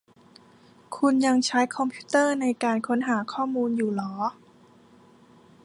[0.95, 4.13] คุณยังใช้คอมพิวเตอร์ในการค้นหาข้อมูลอยู่หรอ